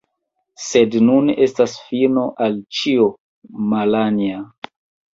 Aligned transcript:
sed 0.67 0.97
nun 1.09 1.29
estas 1.47 1.77
fino 1.91 2.25
al 2.49 2.59
ĉio, 2.81 3.09
Malanja. 3.75 4.45